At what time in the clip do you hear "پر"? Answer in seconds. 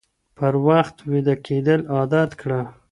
0.37-0.53